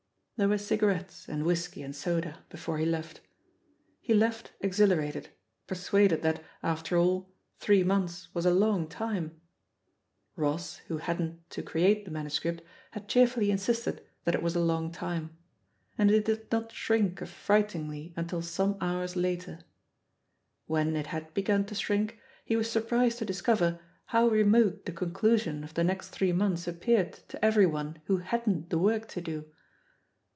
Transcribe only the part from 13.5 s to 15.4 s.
insisted that it was a long time—